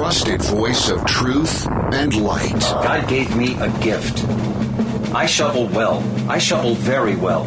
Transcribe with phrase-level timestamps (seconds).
[0.00, 2.58] trusted voice of truth and light.
[2.58, 4.24] God gave me a gift.
[5.14, 6.02] I shovel well.
[6.26, 7.44] I shovel very well.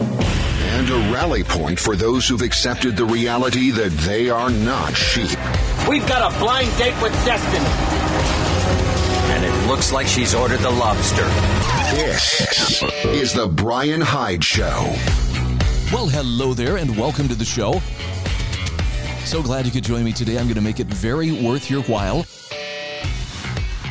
[0.76, 5.36] And a rally point for those who've accepted the reality that they are not sheep.
[5.90, 7.66] We've got a blind date with destiny.
[9.34, 11.26] And it looks like she's ordered the lobster.
[11.96, 14.94] This is the Brian Hyde Show.
[15.92, 17.82] Well, hello there, and welcome to the show.
[19.26, 20.38] So glad you could join me today.
[20.38, 22.24] I'm going to make it very worth your while.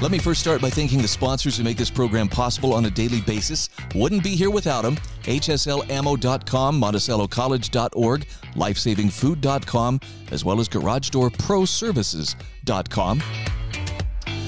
[0.02, 2.91] Let me first start by thanking the sponsors who make this program possible on a
[2.91, 3.69] daily basis.
[3.95, 4.97] Wouldn't be here without them.
[5.23, 10.01] HSLAmmo.com, MonticelloCollege.org, LifesavingFood.com,
[10.33, 13.23] as well as GarageDoorProServices.com.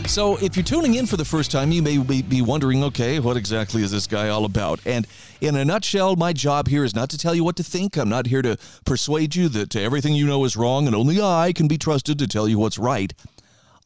[0.08, 3.36] So, if you're tuning in for the first time, you may be wondering, okay, what
[3.36, 4.80] exactly is this guy all about?
[4.84, 5.06] And
[5.40, 7.96] in a nutshell, my job here is not to tell you what to think.
[7.96, 11.52] I'm not here to persuade you that everything you know is wrong and only I
[11.52, 13.14] can be trusted to tell you what's right.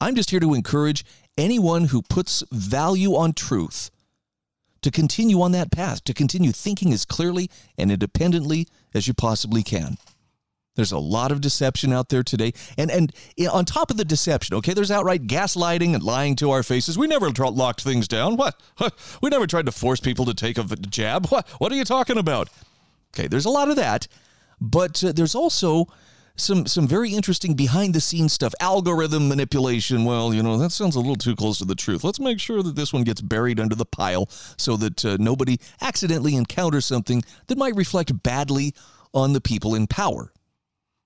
[0.00, 1.04] I'm just here to encourage
[1.38, 3.90] anyone who puts value on truth
[4.82, 9.62] to continue on that path, to continue thinking as clearly and independently as you possibly
[9.62, 9.96] can.
[10.76, 12.52] There's a lot of deception out there today.
[12.76, 13.12] And and
[13.50, 16.96] on top of the deception, okay, there's outright gaslighting and lying to our faces.
[16.96, 18.36] We never locked things down.
[18.36, 18.54] What?
[19.20, 21.26] We never tried to force people to take a jab.
[21.26, 21.48] What?
[21.58, 22.48] What are you talking about?
[23.12, 24.06] Okay, there's a lot of that.
[24.60, 25.88] But uh, there's also
[26.38, 30.96] some some very interesting behind the scenes stuff algorithm manipulation well you know that sounds
[30.96, 33.60] a little too close to the truth let's make sure that this one gets buried
[33.60, 38.74] under the pile so that uh, nobody accidentally encounters something that might reflect badly
[39.12, 40.32] on the people in power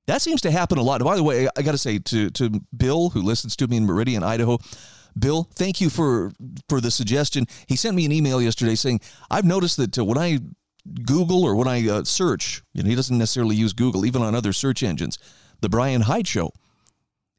[0.06, 1.02] that seems to happen a lot.
[1.02, 3.86] By the way, I got to say to to Bill who listens to me in
[3.86, 4.58] Meridian, Idaho.
[5.18, 6.32] Bill, thank you for
[6.68, 7.46] for the suggestion.
[7.66, 10.38] He sent me an email yesterday saying I've noticed that uh, when I
[11.04, 14.34] Google or when I uh, search, you know, he doesn't necessarily use Google, even on
[14.34, 15.18] other search engines.
[15.60, 16.52] The Brian Hyde Show,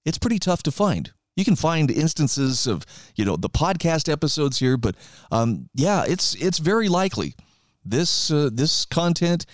[0.05, 1.11] it's pretty tough to find.
[1.35, 4.95] You can find instances of you know the podcast episodes here, but
[5.31, 7.35] um, yeah, it's it's very likely
[7.83, 9.45] this uh, this content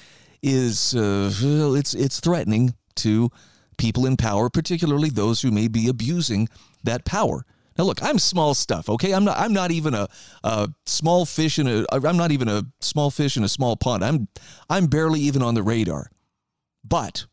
[0.43, 1.31] is uh,
[1.75, 3.29] it's it's threatening to
[3.77, 6.49] people in power, particularly those who may be abusing
[6.83, 7.45] that power.
[7.79, 8.89] Now, look, I'm small stuff.
[8.89, 9.37] Okay, I'm not.
[9.37, 10.09] I'm not even a,
[10.43, 11.85] a small fish in a.
[11.89, 14.03] I'm not even a small fish in a small pond.
[14.03, 14.27] I'm.
[14.69, 16.11] I'm barely even on the radar.
[16.83, 17.25] But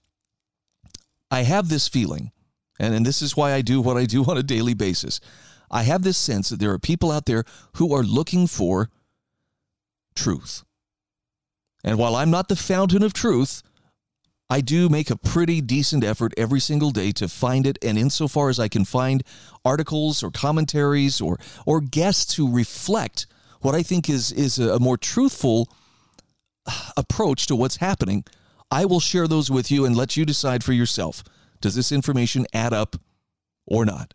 [1.33, 2.31] I have this feeling,
[2.79, 5.19] and, and this is why I do what I do on a daily basis.
[5.69, 7.43] I have this sense that there are people out there
[7.78, 8.89] who are looking for
[10.15, 10.63] truth.
[11.83, 13.65] And while I'm not the fountain of truth,
[14.49, 17.79] I do make a pretty decent effort every single day to find it.
[17.83, 19.23] And insofar as I can find
[19.65, 23.27] articles or commentaries or, or guests who reflect
[23.61, 25.69] what I think is, is a more truthful
[26.67, 28.25] uh, approach to what's happening,
[28.71, 31.25] I will share those with you and let you decide for yourself.
[31.61, 32.97] Does this information add up
[33.67, 34.15] or not?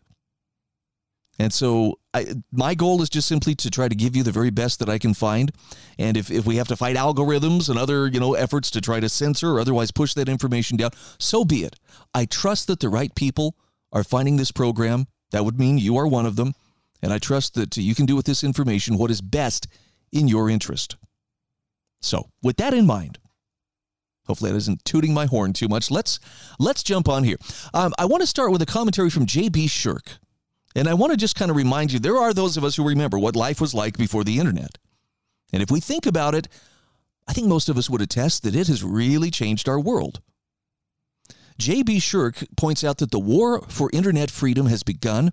[1.40, 4.50] And so I, my goal is just simply to try to give you the very
[4.50, 5.52] best that I can find.
[5.98, 9.00] And if, if we have to fight algorithms and other, you know, efforts to try
[9.00, 11.78] to censor or otherwise push that information down, so be it.
[12.14, 13.56] I trust that the right people
[13.92, 15.08] are finding this program.
[15.32, 16.54] That would mean you are one of them.
[17.02, 19.68] And I trust that you can do with this information what is best
[20.12, 20.98] in your interest.
[22.02, 23.18] So, with that in mind,
[24.26, 25.90] hopefully that isn't tooting my horn too much.
[25.90, 26.20] Let's
[26.60, 27.38] let's jump on here.
[27.74, 29.68] Um, I want to start with a commentary from J.B.
[29.68, 30.18] Shurk.
[30.76, 32.88] And I want to just kind of remind you there are those of us who
[32.88, 34.78] remember what life was like before the internet.
[35.52, 36.48] And if we think about it,
[37.28, 40.22] I think most of us would attest that it has really changed our world.
[41.58, 41.98] J.B.
[41.98, 45.32] Shurk points out that the war for internet freedom has begun,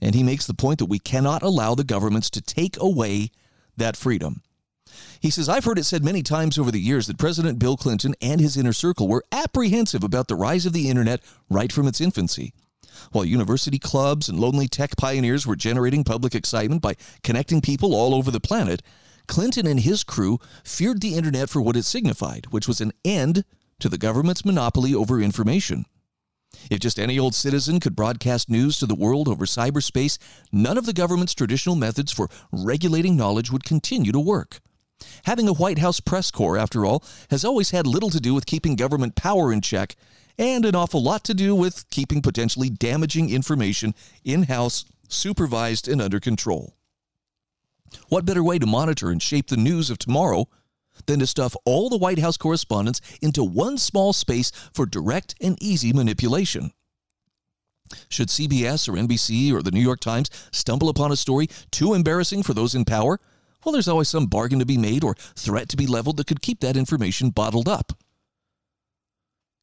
[0.00, 3.30] and he makes the point that we cannot allow the governments to take away
[3.76, 4.42] that freedom.
[5.20, 8.14] He says, I've heard it said many times over the years that President Bill Clinton
[8.20, 12.00] and his inner circle were apprehensive about the rise of the internet right from its
[12.00, 12.52] infancy.
[13.12, 18.14] While university clubs and lonely tech pioneers were generating public excitement by connecting people all
[18.14, 18.82] over the planet,
[19.26, 23.44] Clinton and his crew feared the internet for what it signified, which was an end
[23.78, 25.86] to the government's monopoly over information.
[26.70, 30.18] If just any old citizen could broadcast news to the world over cyberspace,
[30.52, 34.60] none of the government's traditional methods for regulating knowledge would continue to work.
[35.24, 38.46] Having a White House press corps, after all, has always had little to do with
[38.46, 39.96] keeping government power in check
[40.38, 43.94] and an awful lot to do with keeping potentially damaging information
[44.24, 46.74] in house, supervised, and under control.
[48.08, 50.48] What better way to monitor and shape the news of tomorrow
[51.06, 55.60] than to stuff all the White House correspondence into one small space for direct and
[55.62, 56.72] easy manipulation?
[58.08, 62.42] Should CBS or NBC or the New York Times stumble upon a story too embarrassing
[62.42, 63.20] for those in power,
[63.64, 66.42] well, there's always some bargain to be made or threat to be leveled that could
[66.42, 67.92] keep that information bottled up.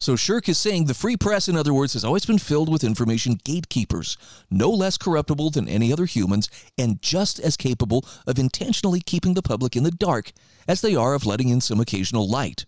[0.02, 2.86] So Shurk is saying the free press, in other words, has always been filled with
[2.86, 4.18] information gatekeepers,
[4.50, 9.42] no less corruptible than any other humans, and just as capable of intentionally keeping the
[9.42, 10.32] public in the dark
[10.70, 12.66] as they are of letting in some occasional light.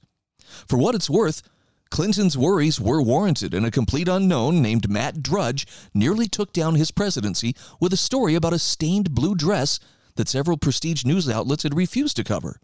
[0.68, 1.42] For what it's worth,
[1.89, 6.92] Clinton's worries were warranted, and a complete unknown named Matt Drudge nearly took down his
[6.92, 9.80] presidency with a story about a stained blue dress
[10.16, 12.60] that several prestige news outlets had refused to cover.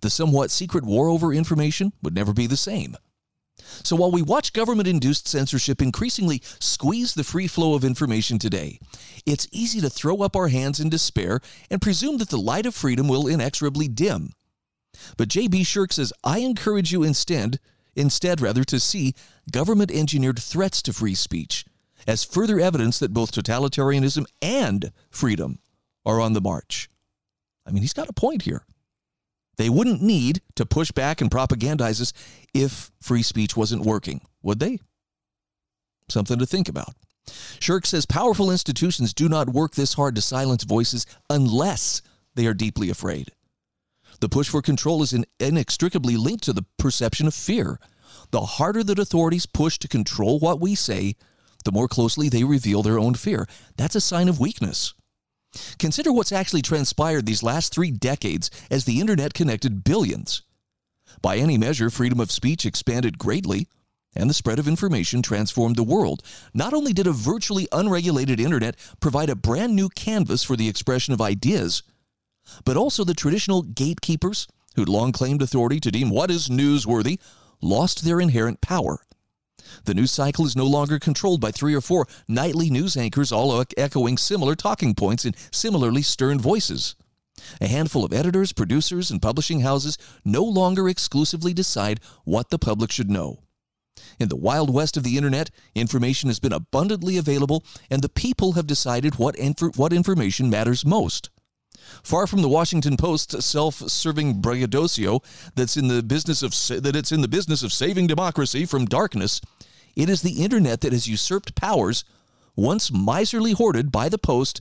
[0.00, 2.96] The somewhat secret war over information would never be the same.
[3.56, 8.78] So while we watch government induced censorship increasingly squeeze the free flow of information today,
[9.26, 11.40] it's easy to throw up our hands in despair
[11.70, 14.32] and presume that the light of freedom will inexorably dim.
[15.16, 15.62] But J.B.
[15.62, 17.58] Shurk says, I encourage you instead,
[17.96, 19.14] instead rather, to see
[19.50, 21.64] government engineered threats to free speech
[22.06, 25.58] as further evidence that both totalitarianism and freedom
[26.04, 26.88] are on the march.
[27.66, 28.64] I mean, he's got a point here.
[29.58, 32.12] They wouldn't need to push back and propagandize us
[32.54, 34.78] if free speech wasn't working, would they?
[36.08, 36.94] Something to think about.
[37.26, 42.02] Shurk says powerful institutions do not work this hard to silence voices unless
[42.34, 43.30] they are deeply afraid.
[44.20, 47.78] The push for control is inextricably linked to the perception of fear.
[48.30, 51.16] The harder that authorities push to control what we say,
[51.64, 53.46] the more closely they reveal their own fear.
[53.76, 54.94] That's a sign of weakness.
[55.78, 60.42] Consider what's actually transpired these last three decades as the internet connected billions.
[61.20, 63.68] By any measure, freedom of speech expanded greatly,
[64.14, 66.22] and the spread of information transformed the world.
[66.52, 71.14] Not only did a virtually unregulated internet provide a brand new canvas for the expression
[71.14, 71.82] of ideas,
[72.64, 77.18] but also the traditional gatekeepers, who'd long claimed authority to deem what is newsworthy,
[77.60, 79.00] lost their inherent power.
[79.84, 83.64] The news cycle is no longer controlled by three or four nightly news anchors, all
[83.76, 86.94] echoing similar talking points in similarly stern voices.
[87.60, 92.92] A handful of editors, producers, and publishing houses no longer exclusively decide what the public
[92.92, 93.40] should know.
[94.18, 98.52] In the wild west of the internet, information has been abundantly available, and the people
[98.52, 101.30] have decided what, inf- what information matters most.
[102.02, 105.20] Far from the Washington Post's self-serving braggadocio
[105.54, 108.86] that's in the business of sa- that it's in the business of saving democracy from
[108.86, 109.40] darkness,
[109.94, 112.04] it is the internet that has usurped powers
[112.56, 114.60] once miserly hoarded by the Post,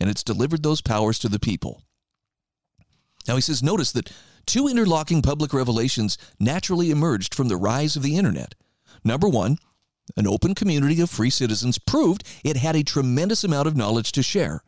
[0.00, 1.82] and it's delivered those powers to the people.
[3.26, 4.12] Now he says, notice that
[4.46, 8.54] two interlocking public revelations naturally emerged from the rise of the internet.
[9.04, 9.58] Number one,
[10.16, 14.22] an open community of free citizens proved it had a tremendous amount of knowledge to
[14.22, 14.62] share.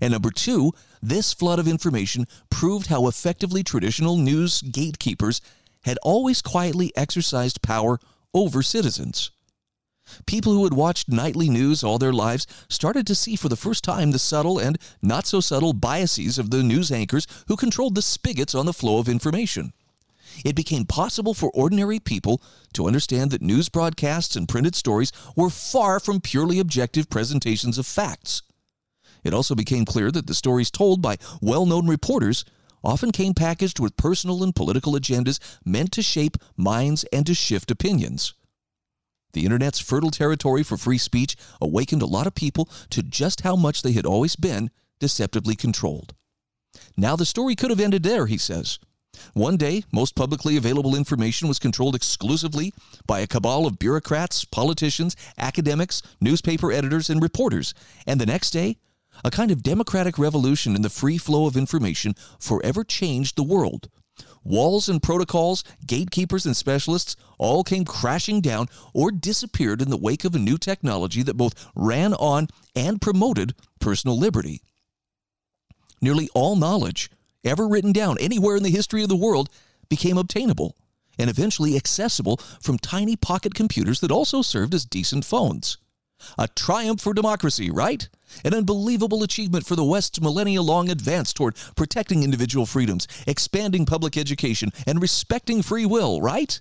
[0.00, 0.72] And number two,
[1.02, 5.40] this flood of information proved how effectively traditional news gatekeepers
[5.82, 7.98] had always quietly exercised power
[8.34, 9.30] over citizens.
[10.26, 13.82] People who had watched nightly news all their lives started to see for the first
[13.82, 18.02] time the subtle and not so subtle biases of the news anchors who controlled the
[18.02, 19.72] spigots on the flow of information.
[20.44, 22.42] It became possible for ordinary people
[22.74, 27.86] to understand that news broadcasts and printed stories were far from purely objective presentations of
[27.86, 28.42] facts.
[29.26, 32.44] It also became clear that the stories told by well known reporters
[32.84, 37.72] often came packaged with personal and political agendas meant to shape minds and to shift
[37.72, 38.34] opinions.
[39.32, 43.56] The internet's fertile territory for free speech awakened a lot of people to just how
[43.56, 44.70] much they had always been
[45.00, 46.14] deceptively controlled.
[46.96, 48.78] Now, the story could have ended there, he says.
[49.32, 52.72] One day, most publicly available information was controlled exclusively
[53.06, 57.74] by a cabal of bureaucrats, politicians, academics, newspaper editors, and reporters.
[58.06, 58.76] And the next day,
[59.24, 63.88] a kind of democratic revolution in the free flow of information forever changed the world.
[64.44, 70.24] Walls and protocols, gatekeepers and specialists all came crashing down or disappeared in the wake
[70.24, 74.62] of a new technology that both ran on and promoted personal liberty.
[76.00, 77.10] Nearly all knowledge
[77.44, 79.48] ever written down anywhere in the history of the world
[79.88, 80.76] became obtainable
[81.18, 85.78] and eventually accessible from tiny pocket computers that also served as decent phones.
[86.38, 88.08] A triumph for democracy, right?
[88.44, 94.16] An unbelievable achievement for the West's millennia long advance toward protecting individual freedoms, expanding public
[94.16, 96.60] education, and respecting free will, right?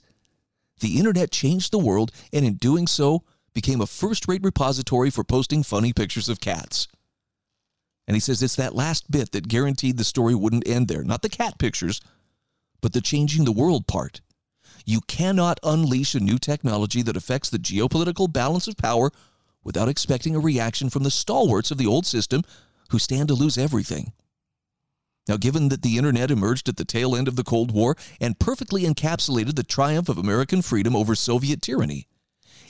[0.80, 5.24] The internet changed the world, and in doing so, became a first rate repository for
[5.24, 6.88] posting funny pictures of cats.
[8.08, 11.04] And he says it's that last bit that guaranteed the story wouldn't end there.
[11.04, 12.02] Not the cat pictures,
[12.82, 14.22] but the changing the world part.
[14.86, 19.12] You cannot unleash a new technology that affects the geopolitical balance of power
[19.66, 22.44] without expecting a reaction from the stalwarts of the old system
[22.92, 24.14] who stand to lose everything.
[25.28, 28.40] Now, given that the internet emerged at the tail end of the Cold War and
[28.40, 32.08] perfectly encapsulated the triumph of American freedom over Soviet tyranny,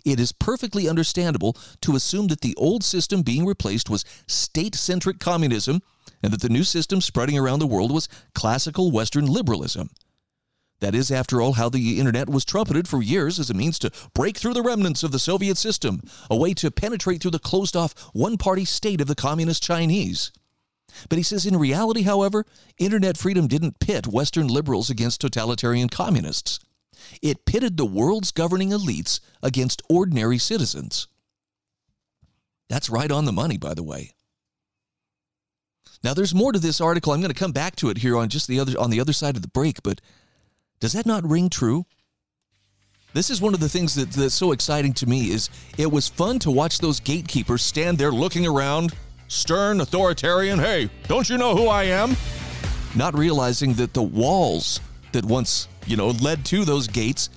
[0.06, 5.20] it is perfectly understandable to assume that the old system being replaced was state centric
[5.20, 5.82] communism
[6.24, 9.90] and that the new system spreading around the world was classical Western liberalism.
[10.82, 13.91] That is, after all, how the internet was trumpeted for years as a means to
[14.13, 17.75] break through the remnants of the Soviet system, a way to penetrate through the closed
[17.75, 20.32] off one party state of the Communist Chinese.
[21.10, 22.46] But he says in reality, however,
[22.77, 26.60] internet freedom didn't pit Western liberals against totalitarian communists.
[27.22, 31.08] It pitted the world's governing elites against ordinary citizens.
[32.70, 34.13] That's right on the money, by the way.
[36.03, 37.13] Now there's more to this article.
[37.13, 39.13] I'm going to come back to it here on just the other on the other
[39.13, 40.01] side of the break, but
[40.86, 41.84] does that not ring true?
[43.15, 45.50] This is one of the things that, that's so exciting to me is
[45.80, 48.94] it was fun to watch those gatekeepers stand there looking around,
[49.27, 52.15] stern, authoritarian, hey, don't you know who I am?
[52.96, 54.80] Not realizing that the walls
[55.12, 57.32] that once, you know, led to those gates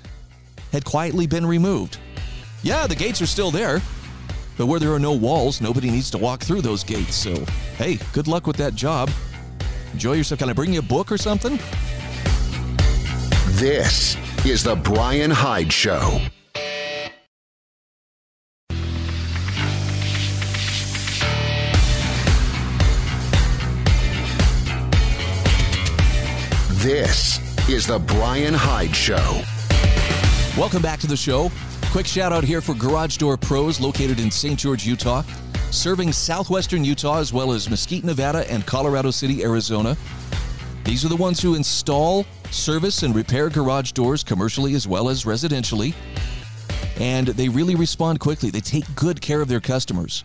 [0.70, 1.96] had quietly been removed.
[2.62, 3.80] Yeah, the gates are still there,
[4.58, 7.14] but where there are no walls, nobody needs to walk through those gates.
[7.14, 7.34] So,
[7.78, 9.10] hey, good luck with that job.
[9.94, 10.38] Enjoy yourself.
[10.38, 11.58] Can I bring you a book or something?
[13.58, 16.20] This is The Brian Hyde Show.
[26.74, 29.42] This is The Brian Hyde Show.
[30.56, 31.50] Welcome back to the show.
[31.90, 34.56] Quick shout out here for Garage Door Pros located in St.
[34.56, 35.24] George, Utah,
[35.72, 39.96] serving southwestern Utah as well as Mesquite, Nevada, and Colorado City, Arizona.
[40.88, 45.24] These are the ones who install, service, and repair garage doors commercially as well as
[45.24, 45.92] residentially.
[46.98, 48.48] And they really respond quickly.
[48.48, 50.24] They take good care of their customers.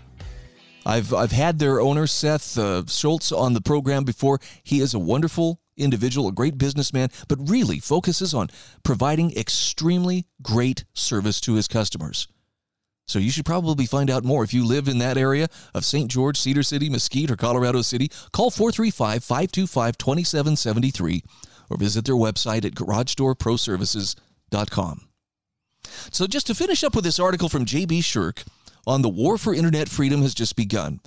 [0.86, 4.40] I've, I've had their owner, Seth uh, Schultz, on the program before.
[4.64, 8.48] He is a wonderful individual, a great businessman, but really focuses on
[8.84, 12.30] providing extremely great service to his customers.
[13.08, 16.10] So you should probably find out more if you live in that area of St.
[16.10, 18.10] George, Cedar City, Mesquite, or Colorado City.
[18.32, 21.24] Call 435 525 2773
[21.70, 25.08] or visit their website at garagedoorproservices.com.
[26.12, 28.00] So, just to finish up with this article from J.B.
[28.00, 28.46] Shurk
[28.88, 31.02] on the war for internet freedom has just begun.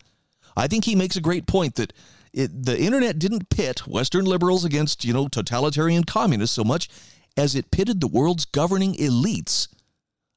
[0.56, 1.92] I think he makes a great point that
[2.32, 6.88] it, the internet didn't pit Western liberals against, you know, totalitarian communists so much
[7.36, 9.68] as it pitted the world's governing elites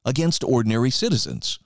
[0.05, 1.59] against ordinary citizens.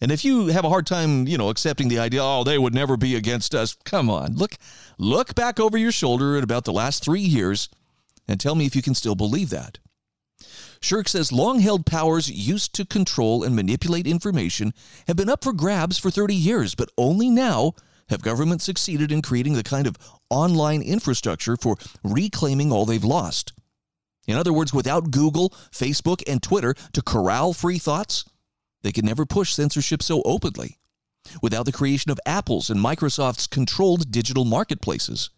[0.00, 2.74] And if you have a hard time, you know, accepting the idea, oh, they would
[2.74, 4.56] never be against us, come on, look,
[4.98, 7.68] look back over your shoulder at about the last three years
[8.26, 9.78] and tell me if you can still believe that.
[10.80, 14.72] Shurk says long held powers used to control and manipulate information
[15.06, 17.74] have been up for grabs for 30 years, but only now
[18.08, 19.96] have governments succeeded in creating the kind of
[20.30, 23.52] online infrastructure for reclaiming all they've lost.
[24.26, 28.24] In other words, without Google, Facebook, and Twitter to corral free thoughts,
[28.82, 30.78] they could never push censorship so openly.
[31.42, 35.30] Without the creation of Apple's and Microsoft's controlled digital marketplaces,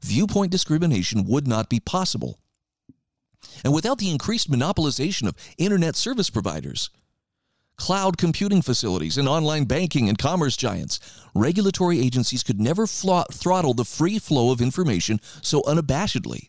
[0.00, 2.38] viewpoint discrimination would not be possible.
[3.64, 6.90] And without the increased monopolization of internet service providers,
[7.76, 10.98] cloud computing facilities, and online banking and commerce giants,
[11.34, 16.48] regulatory agencies could never throttle the free flow of information so unabashedly.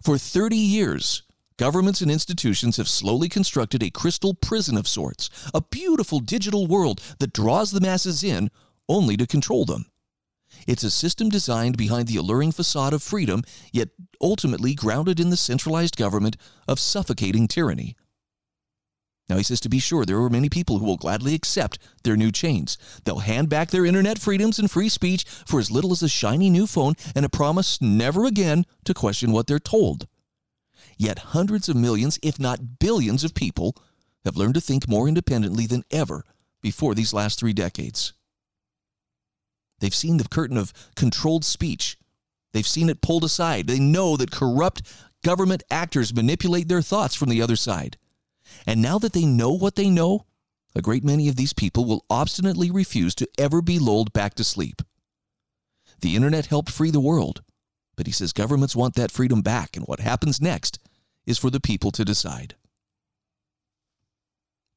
[0.00, 1.22] For 30 years,
[1.56, 7.00] governments and institutions have slowly constructed a crystal prison of sorts, a beautiful digital world
[7.18, 8.50] that draws the masses in
[8.88, 9.86] only to control them.
[10.66, 15.36] It's a system designed behind the alluring facade of freedom, yet ultimately grounded in the
[15.36, 16.36] centralized government
[16.68, 17.96] of suffocating tyranny.
[19.32, 22.18] Now, he says to be sure, there are many people who will gladly accept their
[22.18, 22.76] new chains.
[23.04, 26.50] They'll hand back their internet freedoms and free speech for as little as a shiny
[26.50, 30.06] new phone and a promise never again to question what they're told.
[30.98, 33.74] Yet hundreds of millions, if not billions, of people
[34.26, 36.24] have learned to think more independently than ever
[36.60, 38.12] before these last three decades.
[39.80, 41.96] They've seen the curtain of controlled speech.
[42.52, 43.66] They've seen it pulled aside.
[43.66, 44.82] They know that corrupt
[45.24, 47.96] government actors manipulate their thoughts from the other side.
[48.66, 50.26] And now that they know what they know,
[50.74, 54.44] a great many of these people will obstinately refuse to ever be lulled back to
[54.44, 54.82] sleep.
[56.00, 57.42] The internet helped free the world,
[57.96, 60.78] but he says governments want that freedom back, and what happens next
[61.26, 62.56] is for the people to decide.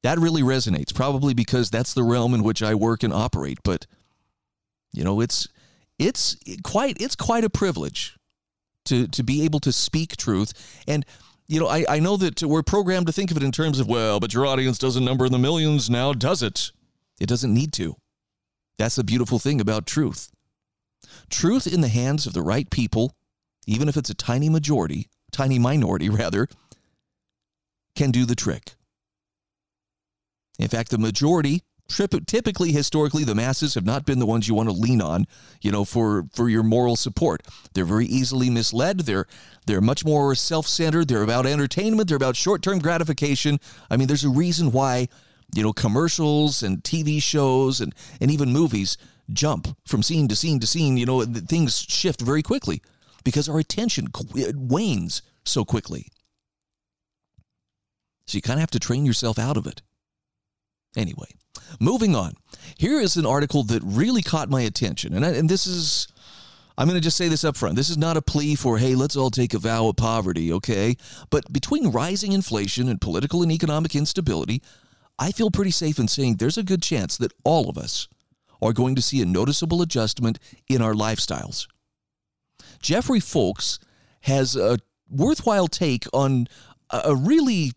[0.02, 3.86] That really resonates, probably because that's the realm in which I work and operate, but
[4.92, 5.48] you know, it's
[5.98, 8.16] it's quite it's quite a privilege
[8.84, 10.52] to to be able to speak truth
[10.86, 11.04] and
[11.48, 13.86] you know, I, I know that we're programmed to think of it in terms of,
[13.86, 16.72] well, but your audience doesn't number in the millions now, does it?
[17.20, 17.96] It doesn't need to.
[18.78, 20.30] That's the beautiful thing about truth.
[21.30, 23.12] Truth in the hands of the right people,
[23.66, 26.48] even if it's a tiny majority, tiny minority rather,
[27.94, 28.74] can do the trick.
[30.58, 34.68] In fact, the majority typically historically the masses have not been the ones you want
[34.68, 35.26] to lean on
[35.60, 37.42] you know for for your moral support.
[37.74, 39.00] They're very easily misled.
[39.00, 39.26] They're
[39.66, 41.08] they're much more self-centered.
[41.08, 42.08] They're about entertainment.
[42.08, 43.58] They're about short-term gratification.
[43.90, 45.08] I mean there's a reason why
[45.54, 48.96] you know commercials and tv shows and and even movies
[49.32, 50.96] jump from scene to scene to scene.
[50.96, 52.82] You know things shift very quickly
[53.24, 56.08] because our attention wanes so quickly.
[58.26, 59.82] So you kind of have to train yourself out of it
[60.96, 61.28] anyway
[61.80, 62.34] Moving on.
[62.78, 65.14] Here is an article that really caught my attention.
[65.14, 66.08] And, I, and this is,
[66.76, 67.76] I'm going to just say this up front.
[67.76, 70.96] This is not a plea for, hey, let's all take a vow of poverty, okay?
[71.30, 74.62] But between rising inflation and political and economic instability,
[75.18, 78.08] I feel pretty safe in saying there's a good chance that all of us
[78.62, 80.38] are going to see a noticeable adjustment
[80.68, 81.66] in our lifestyles.
[82.80, 83.78] Jeffrey Folks
[84.22, 86.46] has a worthwhile take on
[86.90, 87.72] a really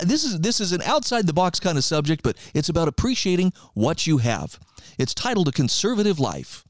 [0.00, 3.52] this is this is an outside the box kind of subject, but it's about appreciating
[3.74, 4.58] what you have.
[4.98, 6.64] It's titled A Conservative Life.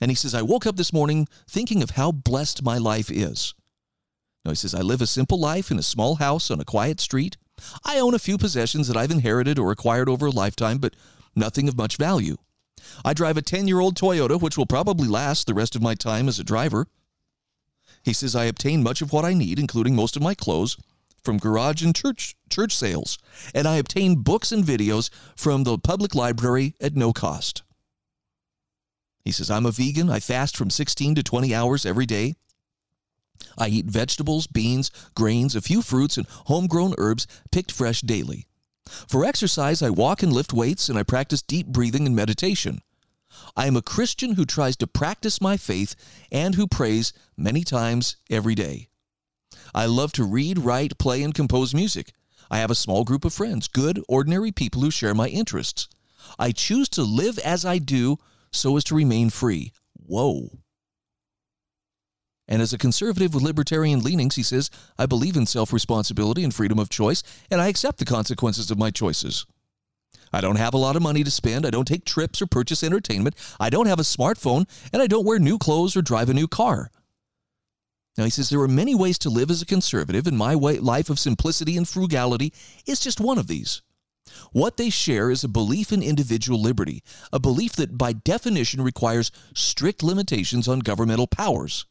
[0.00, 3.54] And he says, I woke up this morning thinking of how blessed my life is.
[4.44, 7.00] Now he says, I live a simple life in a small house on a quiet
[7.00, 7.36] street.
[7.84, 10.96] I own a few possessions that I've inherited or acquired over a lifetime, but
[11.36, 12.38] nothing of much value.
[13.04, 15.94] I drive a 10 year old Toyota, which will probably last the rest of my
[15.94, 16.86] time as a driver.
[18.02, 20.78] He says, I obtain much of what I need, including most of my clothes,
[21.22, 23.18] from garage and church church sales,
[23.54, 27.62] and I obtain books and videos from the public library at no cost.
[29.24, 30.10] He says, I'm a vegan.
[30.10, 32.34] I fast from 16 to 20 hours every day.
[33.56, 38.46] I eat vegetables, beans, grains, a few fruits, and homegrown herbs picked fresh daily.
[39.08, 42.80] For exercise, I walk and lift weights, and I practice deep breathing and meditation.
[43.56, 45.94] I am a Christian who tries to practice my faith
[46.32, 48.89] and who prays many times every day.
[49.74, 52.12] I love to read, write, play, and compose music.
[52.50, 55.88] I have a small group of friends, good, ordinary people who share my interests.
[56.38, 58.18] I choose to live as I do
[58.52, 59.72] so as to remain free.
[59.94, 60.58] Whoa.
[62.48, 66.52] And as a conservative with libertarian leanings, he says, I believe in self responsibility and
[66.52, 69.46] freedom of choice, and I accept the consequences of my choices.
[70.32, 71.64] I don't have a lot of money to spend.
[71.64, 73.36] I don't take trips or purchase entertainment.
[73.58, 76.48] I don't have a smartphone, and I don't wear new clothes or drive a new
[76.48, 76.90] car.
[78.16, 80.78] Now, he says there are many ways to live as a conservative, and my way,
[80.78, 82.52] life of simplicity and frugality
[82.86, 83.82] is just one of these.
[84.52, 89.30] What they share is a belief in individual liberty, a belief that by definition requires
[89.54, 91.86] strict limitations on governmental powers.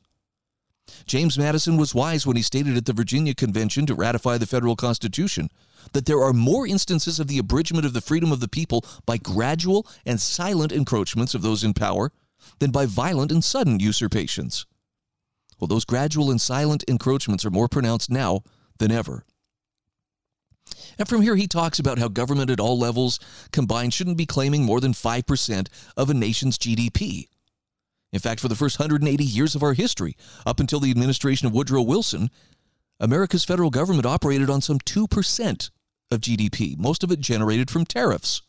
[1.05, 4.75] James Madison was wise when he stated at the Virginia Convention to ratify the federal
[4.75, 5.49] Constitution
[5.93, 9.17] that there are more instances of the abridgment of the freedom of the people by
[9.17, 12.11] gradual and silent encroachments of those in power
[12.59, 14.65] than by violent and sudden usurpations.
[15.59, 18.41] Well, those gradual and silent encroachments are more pronounced now
[18.77, 19.23] than ever.
[20.97, 23.19] And from here, he talks about how government at all levels
[23.51, 25.67] combined shouldn't be claiming more than 5%
[25.97, 27.27] of a nation's GDP.
[28.11, 31.53] In fact, for the first 180 years of our history, up until the administration of
[31.53, 32.29] Woodrow Wilson,
[32.99, 35.69] America's federal government operated on some 2%
[36.11, 38.41] of GDP, most of it generated from tariffs.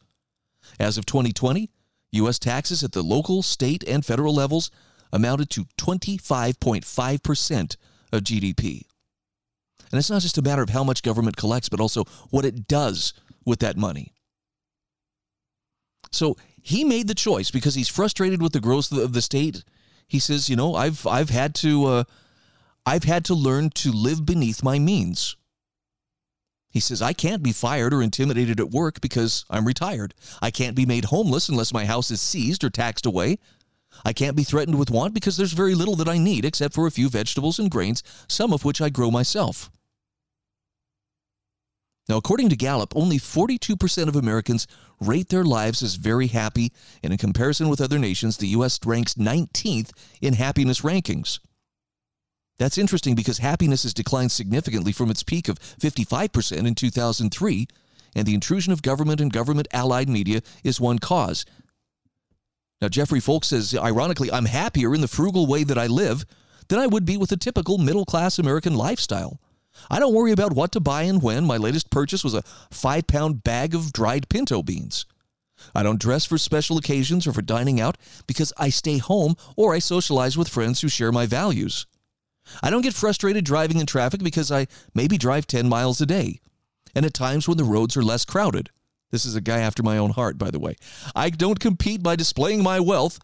[0.79, 1.71] As of 2020,
[2.13, 2.39] U.S.
[2.39, 4.71] taxes at the local, state, and federal levels
[5.13, 7.77] amounted to 25.5%
[8.13, 8.83] of GDP.
[9.91, 12.69] And it's not just a matter of how much government collects, but also what it
[12.69, 13.13] does
[13.45, 14.13] with that money.
[16.13, 19.65] So he made the choice because he's frustrated with the growth of the state.
[20.07, 22.05] He says, you know, I've I've had to uh,
[22.85, 25.37] I've had to learn to live beneath my means.
[26.71, 30.15] He says, I can't be fired or intimidated at work because I'm retired.
[30.41, 33.39] I can't be made homeless unless my house is seized or taxed away.
[34.05, 36.87] I can't be threatened with want because there's very little that I need except for
[36.87, 39.71] a few vegetables and grains, some of which I grow myself.
[42.09, 44.67] Now, according to Gallup, only 42% of Americans
[45.01, 46.73] rate their lives as very happy,
[47.05, 48.81] and in comparison with other nations, the U.S.
[48.85, 51.39] ranks 19th in happiness rankings.
[52.59, 57.69] That's interesting because happiness has declined significantly from its peak of 55% in 2003,
[58.17, 61.45] and the intrusion of government and government allied media is one cause.
[62.81, 66.25] Now, Jeffrey Folks says, ironically, I'm happier in the frugal way that I live
[66.69, 69.39] than I would be with a typical middle class American lifestyle.
[69.91, 71.45] I don't worry about what to buy and when.
[71.45, 75.05] My latest purchase was a five pound bag of dried pinto beans.
[75.75, 79.75] I don't dress for special occasions or for dining out because I stay home or
[79.75, 81.87] I socialize with friends who share my values.
[82.63, 86.41] I don't get frustrated driving in traffic because I maybe drive 10 miles a day,
[86.95, 88.71] and at times when the roads are less crowded.
[89.11, 90.77] This is a guy after my own heart, by the way.
[91.15, 93.19] I don't compete by displaying my wealth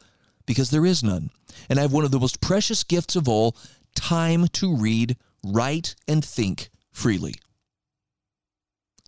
[0.47, 1.31] because there is none.
[1.69, 3.57] And I have one of the most precious gifts of all
[3.95, 7.35] time to read, write, and think freely.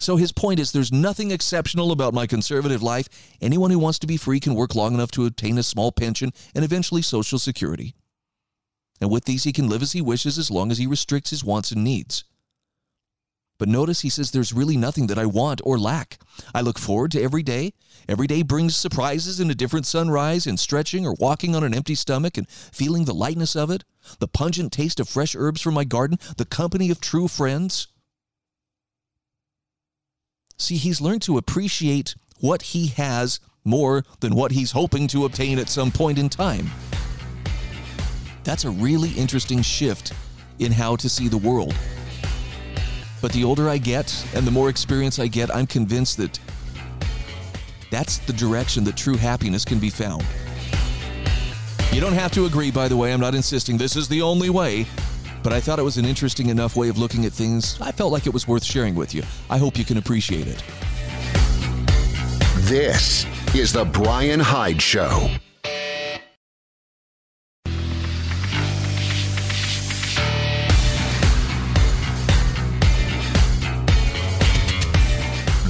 [0.01, 3.09] So his point is there's nothing exceptional about my conservative life.
[3.41, 6.33] Anyone who wants to be free can work long enough to obtain a small pension
[6.55, 7.95] and eventually Social Security.
[9.01, 11.45] And with these, he can live as he wishes as long as he restricts his
[11.45, 12.25] wants and needs.
[13.59, 16.19] But notice he says there's really nothing that I want or lack.
[16.55, 17.75] I look forward to every day.
[18.09, 21.95] Every day brings surprises in a different sunrise, and stretching or walking on an empty
[21.95, 23.85] stomach and feeling the lightness of it,
[24.21, 27.89] the pungent taste of fresh herbs from my garden, the company of true friends.
[30.57, 35.59] See, he's learned to appreciate what he has more than what he's hoping to obtain
[35.59, 36.71] at some point in time.
[38.45, 40.13] That's a really interesting shift
[40.59, 41.75] in how to see the world.
[43.21, 46.39] But the older I get and the more experience I get, I'm convinced that
[47.91, 50.25] that's the direction that true happiness can be found.
[51.93, 53.13] You don't have to agree, by the way.
[53.13, 54.87] I'm not insisting this is the only way
[55.43, 57.81] but I thought it was an interesting enough way of looking at things.
[57.81, 59.23] I felt like it was worth sharing with you.
[59.49, 60.63] I hope you can appreciate it.
[62.67, 65.31] This is The Brian Hyde Show.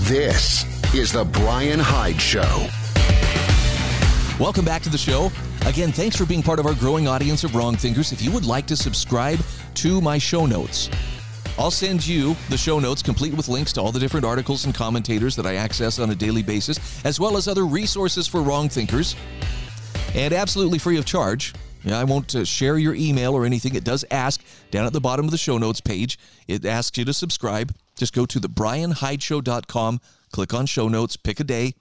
[0.08, 2.66] This is The Brian Hyde Show.
[4.42, 5.30] Welcome back to the show.
[5.66, 8.10] Again, thanks for being part of our growing audience of wrong thinkers.
[8.10, 9.38] If you would like to subscribe
[9.74, 10.88] to my show notes,
[11.58, 14.74] I'll send you the show notes complete with links to all the different articles and
[14.74, 18.70] commentators that I access on a daily basis, as well as other resources for wrong
[18.70, 19.14] thinkers,
[20.14, 21.52] and absolutely free of charge.
[21.86, 23.74] I won't uh, share your email or anything.
[23.74, 26.18] It does ask down at the bottom of the show notes page.
[26.46, 27.74] It asks you to subscribe.
[27.98, 30.00] Just go to the brianhydeshow.com,
[30.32, 31.74] click on show notes, pick a day,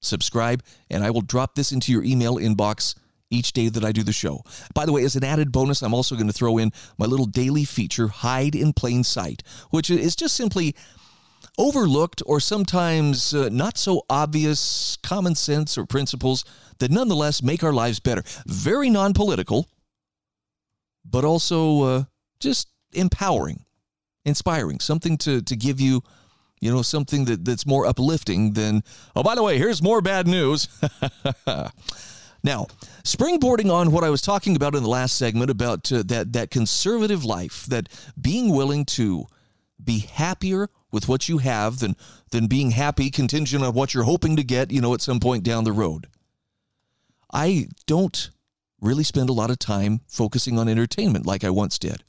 [0.00, 2.94] subscribe, and I will drop this into your email inbox
[3.30, 4.42] each day that I do the show.
[4.74, 7.26] By the way, as an added bonus, I'm also going to throw in my little
[7.26, 10.74] daily feature, Hide in Plain Sight, which is just simply
[11.58, 16.44] overlooked or sometimes uh, not so obvious common sense or principles
[16.78, 18.22] that nonetheless make our lives better.
[18.46, 19.68] Very non political,
[21.04, 22.04] but also uh,
[22.40, 23.64] just empowering,
[24.24, 26.02] inspiring, something to, to give you.
[26.62, 28.84] You know, something that, that's more uplifting than,
[29.16, 30.68] oh, by the way, here's more bad news.
[32.42, 32.66] Now,
[33.04, 36.50] springboarding on what I was talking about in the last segment about uh, that that
[36.50, 37.88] conservative life, that
[38.20, 39.26] being willing to
[39.82, 41.96] be happier with what you have than
[42.30, 45.44] than being happy contingent on what you're hoping to get, you know, at some point
[45.44, 46.06] down the road.
[47.32, 48.30] I don't
[48.80, 52.02] really spend a lot of time focusing on entertainment like I once did.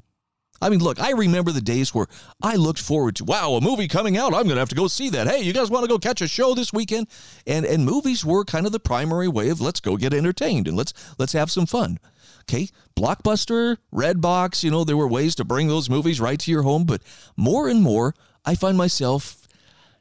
[0.62, 2.08] I mean, look, I remember the days where
[2.42, 4.34] I looked forward to, wow, a movie coming out.
[4.34, 5.28] I'm going to have to go see that.
[5.28, 7.08] Hey, you guys want to go catch a show this weekend?
[7.48, 10.78] And and movies were kind of the primary way of let's go get entertained and
[10.78, 12.00] let's let's have some fun.
[12.42, 16.64] Okay, Blockbuster, Redbox, you know, there were ways to bring those movies right to your
[16.64, 17.02] home, but
[17.36, 18.14] more and more
[18.46, 19.48] I find myself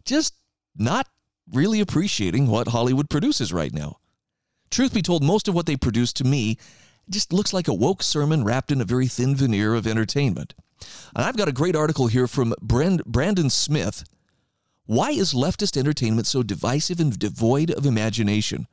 [0.04, 0.34] just
[0.76, 1.06] not
[1.52, 3.96] really appreciating what Hollywood produces right now.
[4.70, 6.56] Truth be told, most of what they produce to me
[7.10, 10.54] just looks like a woke sermon wrapped in a very thin veneer of entertainment.
[11.14, 14.04] And I've got a great article here from Brandon Smith.
[14.86, 18.66] Why is leftist entertainment so divisive and devoid of imagination?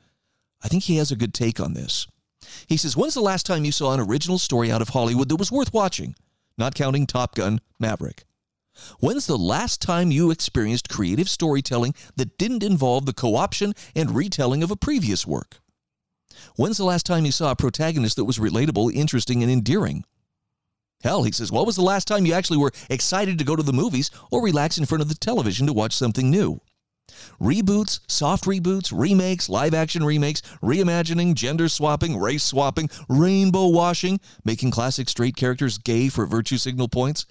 [0.63, 2.07] I think he has a good take on this.
[2.67, 5.35] He says, When's the last time you saw an original story out of Hollywood that
[5.35, 6.15] was worth watching?
[6.57, 8.23] Not counting Top Gun Maverick.
[8.99, 14.15] When's the last time you experienced creative storytelling that didn't involve the co option and
[14.15, 15.59] retelling of a previous work?
[16.55, 20.03] When's the last time you saw a protagonist that was relatable, interesting, and endearing?
[21.03, 23.63] Hell, he says, what was the last time you actually were excited to go to
[23.63, 26.59] the movies or relax in front of the television to watch something new?
[27.39, 34.71] Reboots, soft reboots, remakes, live action remakes, reimagining, gender swapping, race swapping, rainbow washing, making
[34.71, 37.25] classic straight characters gay for virtue signal points.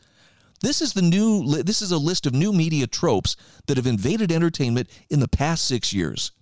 [0.61, 4.33] This is the new this is a list of new media tropes that have invaded
[4.33, 6.33] entertainment in the past 6 years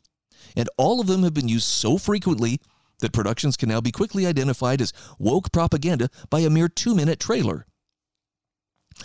[0.56, 2.60] and all of them have been used so frequently
[3.00, 7.20] that productions can now be quickly identified as woke propaganda by a mere two minute
[7.20, 7.66] trailer.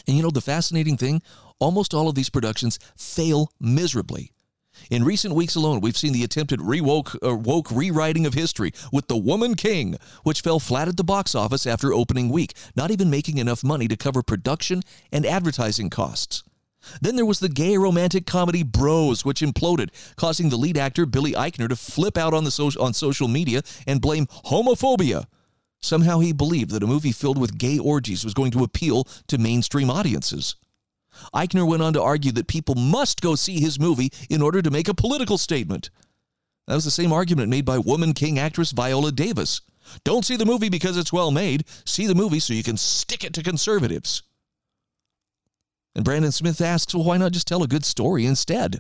[0.07, 1.21] And you know, the fascinating thing
[1.59, 4.31] almost all of these productions fail miserably.
[4.89, 9.07] In recent weeks alone, we've seen the attempted re-woke, uh, woke rewriting of history with
[9.07, 13.09] The Woman King, which fell flat at the box office after opening week, not even
[13.09, 14.81] making enough money to cover production
[15.11, 16.43] and advertising costs.
[17.01, 21.33] Then there was the gay romantic comedy Bros, which imploded, causing the lead actor Billy
[21.33, 25.25] Eichner to flip out on, the so- on social media and blame homophobia.
[25.81, 29.37] Somehow he believed that a movie filled with gay orgies was going to appeal to
[29.37, 30.55] mainstream audiences.
[31.33, 34.71] Eichner went on to argue that people must go see his movie in order to
[34.71, 35.89] make a political statement.
[36.67, 39.61] That was the same argument made by Woman King actress Viola Davis.
[40.03, 43.23] Don't see the movie because it's well made, see the movie so you can stick
[43.23, 44.21] it to conservatives.
[45.99, 48.79] And Brandon Smith asks, well, why not just tell a good story instead?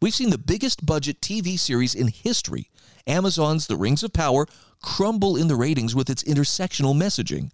[0.00, 2.70] We've seen the biggest budget TV series in history,
[3.06, 4.46] Amazon's The Rings of Power,
[4.82, 7.50] crumble in the ratings with its intersectional messaging.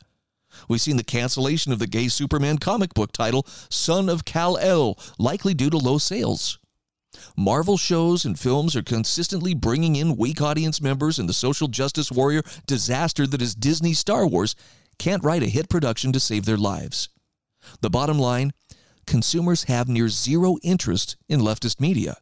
[0.68, 5.54] We've seen the cancellation of the gay Superman comic book title, Son of Kal-El, likely
[5.54, 6.61] due to low sales.
[7.37, 12.12] Marvel shows and films are consistently bringing in weak audience members, and the social justice
[12.12, 14.54] warrior disaster that is Disney Star Wars
[15.00, 17.09] can't write a hit production to save their lives.
[17.80, 18.52] The bottom line
[19.07, 22.17] consumers have near zero interest in leftist media.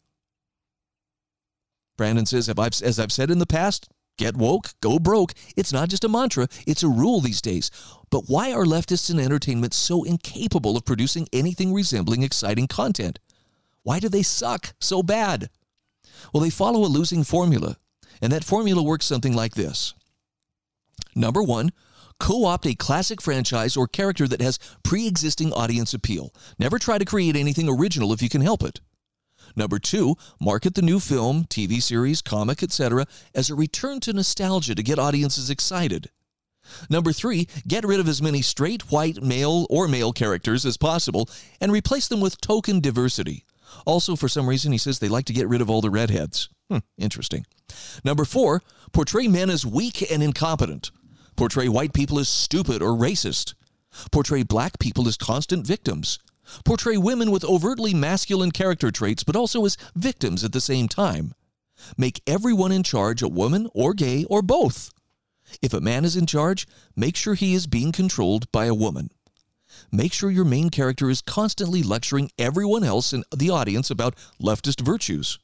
[1.96, 5.32] Brandon says, as I've said in the past, get woke, go broke.
[5.56, 7.70] It's not just a mantra, it's a rule these days.
[8.10, 13.18] But why are leftists in entertainment so incapable of producing anything resembling exciting content?
[13.82, 15.50] Why do they suck so bad?
[16.32, 17.76] Well, they follow a losing formula,
[18.20, 19.94] and that formula works something like this.
[21.14, 21.70] Number one,
[22.22, 26.32] co opt a classic franchise or character that has pre existing audience appeal.
[26.56, 28.80] Never try to create anything original if you can help it.
[29.56, 34.76] Number two, market the new film, TV series, comic, etc., as a return to nostalgia
[34.76, 36.10] to get audiences excited.
[36.88, 41.28] Number three, get rid of as many straight, white, male, or male characters as possible
[41.60, 43.44] and replace them with token diversity.
[43.84, 46.48] Also, for some reason, he says they like to get rid of all the redheads.
[46.70, 47.46] Hmm, interesting.
[48.04, 50.92] Number four, portray men as weak and incompetent.
[51.42, 53.54] Portray white people as stupid or racist.
[54.12, 56.20] Portray black people as constant victims
[56.64, 61.34] portray women with overtly masculine character traits, but also as victims at the same time.
[61.98, 64.92] Make everyone in charge a woman or gay or both.
[65.60, 69.10] If a man is in charge, make sure he is being controlled by a woman.
[69.90, 74.80] Make sure your main character is constantly lecturing everyone else in the audience about leftist
[74.80, 75.40] virtues.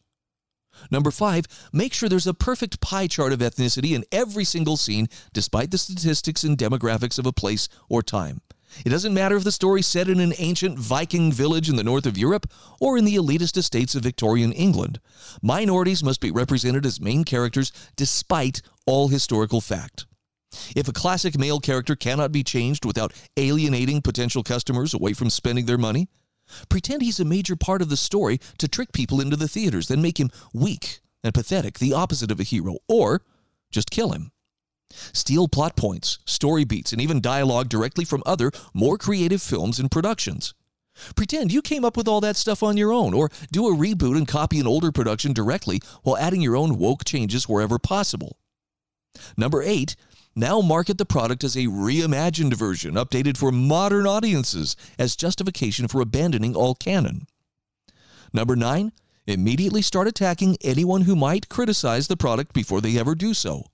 [0.90, 5.08] Number five, make sure there's a perfect pie chart of ethnicity in every single scene,
[5.32, 8.40] despite the statistics and demographics of a place or time.
[8.84, 12.06] It doesn't matter if the story's set in an ancient Viking village in the north
[12.06, 15.00] of Europe or in the elitist estates of Victorian England.
[15.42, 20.06] Minorities must be represented as main characters despite all historical fact.
[20.74, 25.66] If a classic male character cannot be changed without alienating potential customers away from spending
[25.66, 26.08] their money,
[26.68, 30.02] pretend he's a major part of the story to trick people into the theaters, then
[30.02, 33.22] make him weak and pathetic, the opposite of a hero, or
[33.70, 34.32] just kill him.
[35.12, 39.90] Steal plot points, story beats, and even dialogue directly from other, more creative films and
[39.90, 40.54] productions.
[41.14, 44.16] Pretend you came up with all that stuff on your own, or do a reboot
[44.16, 48.38] and copy an older production directly while adding your own woke changes wherever possible.
[49.36, 49.96] Number eight,
[50.38, 56.00] now market the product as a reimagined version, updated for modern audiences, as justification for
[56.00, 57.26] abandoning all canon.
[58.32, 58.92] Number nine,
[59.26, 63.64] immediately start attacking anyone who might criticize the product before they ever do so.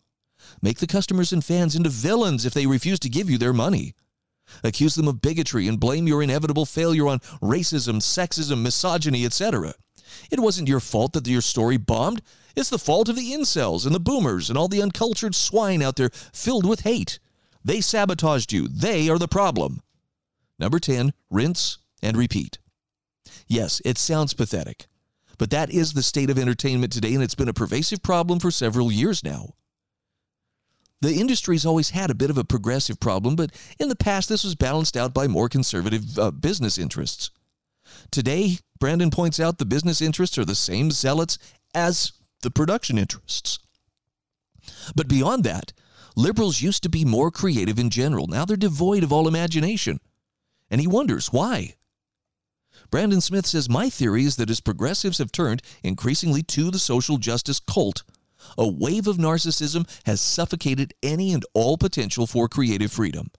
[0.63, 3.95] Make the customers and fans into villains if they refuse to give you their money.
[4.63, 9.75] Accuse them of bigotry and blame your inevitable failure on racism, sexism, misogyny, etc.
[10.31, 12.23] It wasn't your fault that your story bombed.
[12.57, 15.97] It's the fault of the incels and the boomers and all the uncultured swine out
[15.97, 17.19] there filled with hate.
[17.65, 18.69] They sabotaged you.
[18.69, 19.81] They are the problem.
[20.59, 22.59] Number 10, rinse and repeat.
[23.49, 24.87] Yes, it sounds pathetic,
[25.39, 28.51] but that is the state of entertainment today, and it's been a pervasive problem for
[28.51, 29.55] several years now.
[31.01, 34.45] The industry's always had a bit of a progressive problem, but in the past this
[34.45, 37.31] was balanced out by more conservative uh, business interests.
[38.11, 41.39] Today, Brandon points out the business interests are the same zealots
[41.75, 42.13] as
[42.45, 43.59] the production interests.
[44.95, 45.73] But beyond that,
[46.17, 48.27] liberals used to be more creative in general.
[48.27, 49.99] Now they're devoid of all imagination.
[50.71, 51.75] And he wonders why.
[52.91, 57.17] Brandon Smith says, My theory is that as progressives have turned increasingly to the social
[57.17, 58.03] justice cult,
[58.59, 63.31] a wave of narcissism has suffocated any and all potential for creative freedom.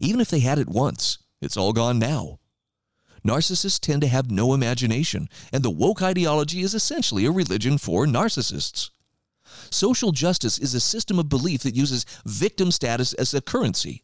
[0.00, 2.39] Even if they had it once, it's all gone now.
[3.24, 8.06] Narcissists tend to have no imagination, and the woke ideology is essentially a religion for
[8.06, 8.90] narcissists.
[9.70, 14.02] Social justice is a system of belief that uses victim status as a currency.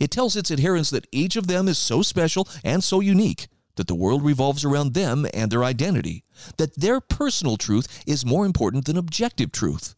[0.00, 3.88] It tells its adherents that each of them is so special and so unique that
[3.88, 6.24] the world revolves around them and their identity,
[6.56, 9.95] that their personal truth is more important than objective truth.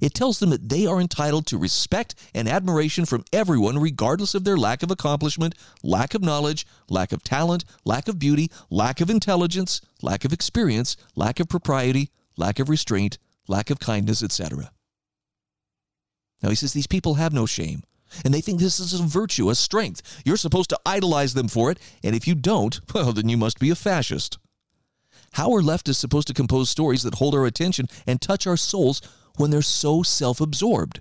[0.00, 4.44] It tells them that they are entitled to respect and admiration from everyone, regardless of
[4.44, 9.10] their lack of accomplishment, lack of knowledge, lack of talent, lack of beauty, lack of
[9.10, 14.70] intelligence, lack of experience, lack of propriety, lack of restraint, lack of kindness, etc.
[16.42, 17.82] Now he says these people have no shame
[18.24, 20.22] and they think this is a virtue, a strength.
[20.24, 23.58] You're supposed to idolize them for it, and if you don't, well, then you must
[23.58, 24.38] be a fascist.
[25.32, 29.00] How are leftists supposed to compose stories that hold our attention and touch our souls
[29.36, 31.00] when they're so self absorbed?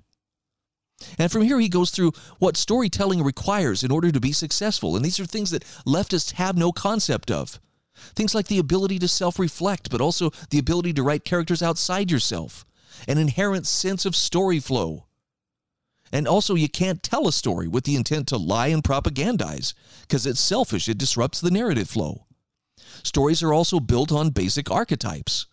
[1.18, 4.96] And from here, he goes through what storytelling requires in order to be successful.
[4.96, 7.60] And these are things that leftists have no concept of.
[8.16, 12.10] Things like the ability to self reflect, but also the ability to write characters outside
[12.10, 12.66] yourself,
[13.08, 15.06] an inherent sense of story flow.
[16.12, 20.26] And also, you can't tell a story with the intent to lie and propagandize, because
[20.26, 22.26] it's selfish, it disrupts the narrative flow.
[23.04, 25.48] Stories are also built on basic archetypes.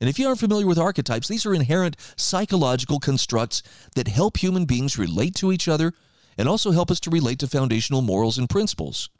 [0.00, 3.62] And if you aren't familiar with archetypes, these are inherent psychological constructs
[3.94, 5.92] that help human beings relate to each other
[6.38, 9.10] and also help us to relate to foundational morals and principles.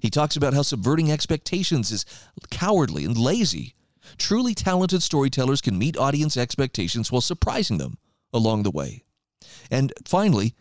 [0.00, 2.06] He talks about how subverting expectations is
[2.50, 3.74] cowardly and lazy.
[4.16, 7.98] Truly talented storytellers can meet audience expectations while surprising them
[8.32, 9.04] along the way.
[9.70, 10.54] And finally,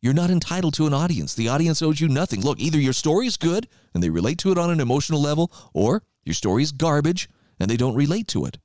[0.00, 1.34] you're not entitled to an audience.
[1.34, 2.40] The audience owes you nothing.
[2.40, 5.52] Look, either your story is good and they relate to it on an emotional level,
[5.72, 7.28] or your story is garbage
[7.62, 8.58] and they don't relate to it.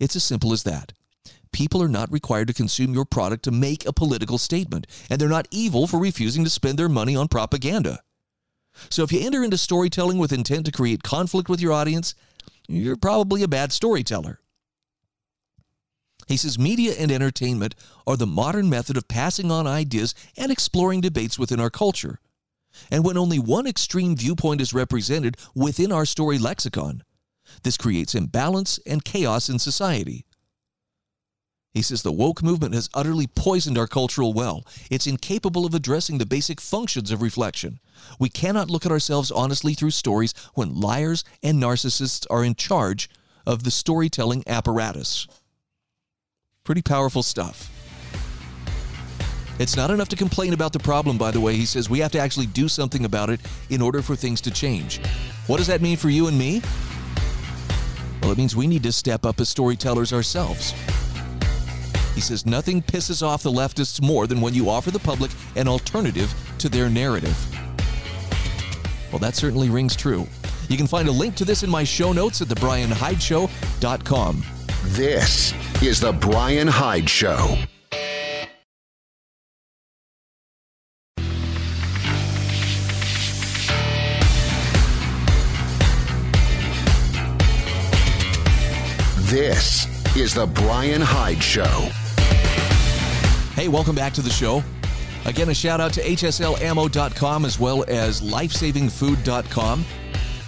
[0.00, 0.92] It's as simple as that.
[1.52, 5.28] People are not required to consume your product to make a political statement, and they're
[5.28, 8.00] not evil for refusing to spend their money on propaganda.
[8.90, 12.14] So if you enter into storytelling with intent to create conflict with your audience,
[12.68, 14.40] you're probably a bad storyteller.
[16.26, 17.74] He says media and entertainment
[18.06, 22.20] are the modern method of passing on ideas and exploring debates within our culture.
[22.90, 27.02] And when only one extreme viewpoint is represented within our story lexicon,
[27.62, 30.24] this creates imbalance and chaos in society.
[31.74, 34.66] He says the woke movement has utterly poisoned our cultural well.
[34.90, 37.78] It's incapable of addressing the basic functions of reflection.
[38.18, 43.08] We cannot look at ourselves honestly through stories when liars and narcissists are in charge
[43.46, 45.26] of the storytelling apparatus.
[46.64, 47.70] Pretty powerful stuff.
[49.58, 51.56] It's not enough to complain about the problem, by the way.
[51.56, 54.50] He says we have to actually do something about it in order for things to
[54.50, 55.04] change.
[55.46, 56.62] What does that mean for you and me?
[58.22, 60.74] Well, it means we need to step up as storytellers ourselves.
[62.14, 65.68] He says nothing pisses off the leftists more than when you offer the public an
[65.68, 67.36] alternative to their narrative.
[69.12, 70.26] Well, that certainly rings true.
[70.68, 74.44] You can find a link to this in my show notes at thebrianhydeshow.com.
[74.84, 77.56] This is The Brian Hyde Show.
[89.28, 89.86] This
[90.16, 91.90] is The Brian Hyde Show.
[93.52, 94.64] Hey, welcome back to the show.
[95.26, 99.84] Again, a shout out to hslammo.com as well as lifesavingfood.com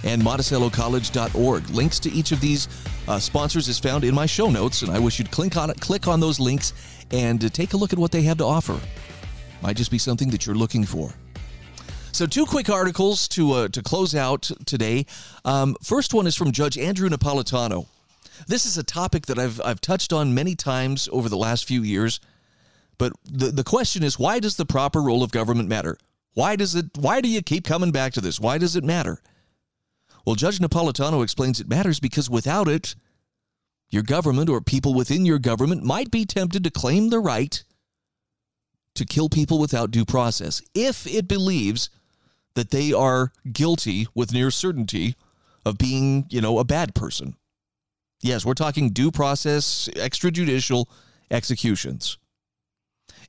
[0.03, 1.69] and monticellocollege.org.
[1.69, 2.67] Links to each of these
[3.07, 6.07] uh, sponsors is found in my show notes, and I wish you'd click on click
[6.07, 6.73] on those links
[7.11, 8.79] and uh, take a look at what they have to offer.
[9.61, 11.13] Might just be something that you're looking for.
[12.13, 15.05] So, two quick articles to uh, to close out today.
[15.45, 17.85] Um, first one is from Judge Andrew Napolitano.
[18.47, 21.83] This is a topic that I've I've touched on many times over the last few
[21.83, 22.19] years,
[22.97, 25.97] but the the question is why does the proper role of government matter?
[26.33, 28.39] Why does it why do you keep coming back to this?
[28.39, 29.21] Why does it matter?
[30.25, 32.95] Well, Judge Napolitano explains it matters because without it,
[33.89, 37.63] your government or people within your government might be tempted to claim the right
[38.95, 41.89] to kill people without due process if it believes
[42.55, 45.15] that they are guilty with near certainty
[45.65, 47.35] of being, you know, a bad person.
[48.21, 50.85] Yes, we're talking due process, extrajudicial
[51.31, 52.17] executions.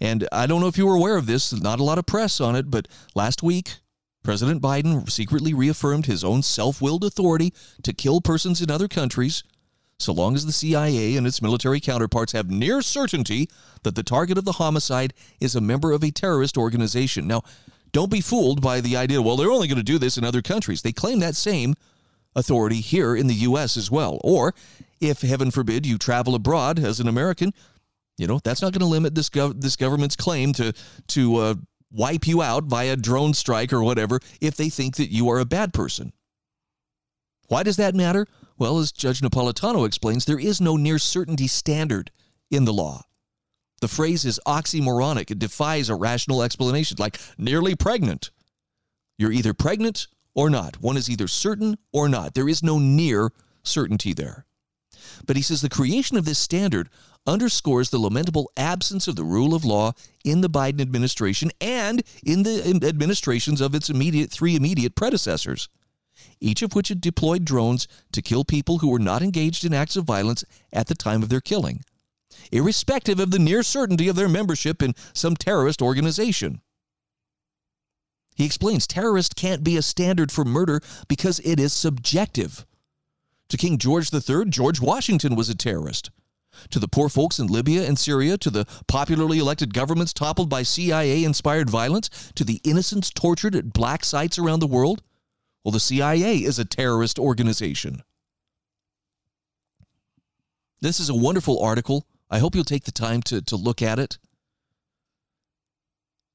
[0.00, 2.40] And I don't know if you were aware of this, not a lot of press
[2.40, 3.76] on it, but last week,
[4.22, 7.52] President Biden secretly reaffirmed his own self willed authority
[7.82, 9.42] to kill persons in other countries,
[9.98, 13.48] so long as the CIA and its military counterparts have near certainty
[13.82, 17.26] that the target of the homicide is a member of a terrorist organization.
[17.26, 17.42] Now,
[17.92, 20.42] don't be fooled by the idea, well, they're only going to do this in other
[20.42, 20.82] countries.
[20.82, 21.74] They claim that same
[22.34, 23.76] authority here in the U.S.
[23.76, 24.20] as well.
[24.22, 24.54] Or
[25.00, 27.52] if, heaven forbid, you travel abroad as an American,
[28.18, 30.72] you know, that's not going to limit this, gov- this government's claim to,
[31.08, 31.54] to uh,
[31.90, 35.44] wipe you out via drone strike or whatever if they think that you are a
[35.44, 36.12] bad person.
[37.48, 38.26] Why does that matter?
[38.58, 42.10] Well, as Judge Napolitano explains, there is no near certainty standard
[42.50, 43.02] in the law.
[43.80, 45.30] The phrase is oxymoronic.
[45.30, 48.30] It defies a rational explanation, like nearly pregnant.
[49.18, 50.80] You're either pregnant or not.
[50.80, 52.34] One is either certain or not.
[52.34, 53.30] There is no near
[53.62, 54.46] certainty there.
[55.26, 56.88] But he says the creation of this standard
[57.26, 59.92] underscores the lamentable absence of the rule of law
[60.24, 65.68] in the Biden administration and in the administrations of its immediate three immediate predecessors,
[66.40, 69.96] each of which had deployed drones to kill people who were not engaged in acts
[69.96, 71.84] of violence at the time of their killing,
[72.50, 76.60] irrespective of the near certainty of their membership in some terrorist organization.
[78.34, 82.66] He explains terrorist can't be a standard for murder because it is subjective.
[83.48, 86.10] To King George III, George Washington was a terrorist.
[86.70, 90.62] to the poor folks in Libya and Syria, to the popularly elected governments toppled by
[90.62, 95.02] CIA inspired violence, to the innocents tortured at black sites around the world?
[95.64, 98.02] Well, the CIA is a terrorist organization.
[100.80, 102.06] This is a wonderful article.
[102.28, 104.18] I hope you'll take the time to, to look at it.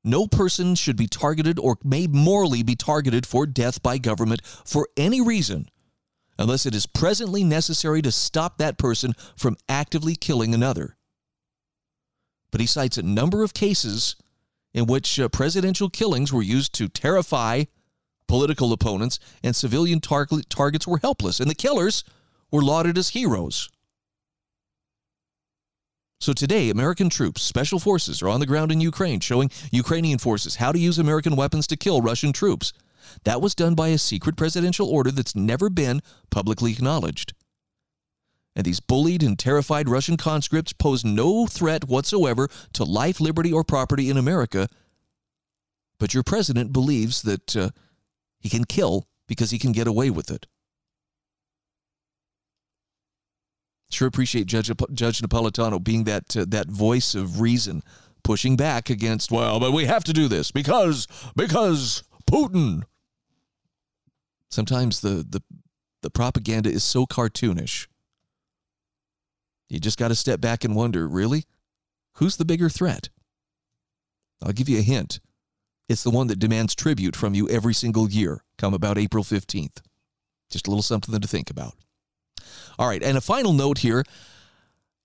[0.07, 4.87] No person should be targeted or may morally be targeted for death by government for
[4.95, 5.69] any reason
[6.39, 10.95] unless it is presently necessary to stop that person from actively killing another.
[12.51, 14.15] But he cites a number of cases
[14.73, 17.65] in which uh, presidential killings were used to terrify
[18.29, 22.05] political opponents and civilian tar- targets were helpless, and the killers
[22.49, 23.69] were lauded as heroes.
[26.19, 30.55] So today, American troops, special forces, are on the ground in Ukraine showing Ukrainian forces
[30.55, 32.73] how to use American weapons to kill Russian troops.
[33.23, 36.01] That was done by a secret presidential order that's never been
[36.31, 37.33] publicly acknowledged.
[38.55, 43.63] And these bullied and terrified Russian conscripts pose no threat whatsoever to life, liberty, or
[43.63, 44.67] property in America.
[45.99, 47.69] But your president believes that uh,
[48.39, 50.47] he can kill because he can get away with it.
[53.89, 57.83] Sure appreciate Judge, Judge Napolitano being that uh, that voice of reason,
[58.23, 59.31] pushing back against.
[59.31, 62.83] Well, but we have to do this because because Putin.
[64.49, 65.41] Sometimes the the
[66.01, 67.87] the propaganda is so cartoonish.
[69.69, 71.45] You just got to step back and wonder, really,
[72.13, 73.09] who's the bigger threat?
[74.41, 75.19] I'll give you a hint.
[75.89, 79.81] It's the one that demands tribute from you every single year, come about April 15th.
[80.49, 81.73] Just a little something to think about.
[82.79, 84.03] All right, and a final note here.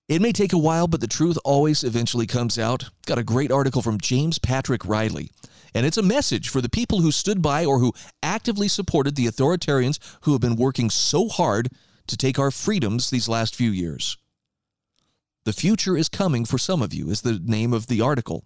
[0.09, 2.89] It may take a while, but the truth always eventually comes out.
[3.05, 5.31] Got a great article from James Patrick Riley,
[5.73, 9.27] and it's a message for the people who stood by or who actively supported the
[9.27, 11.69] authoritarians who have been working so hard
[12.07, 14.17] to take our freedoms these last few years.
[15.45, 18.45] The future is coming for some of you, is the name of the article.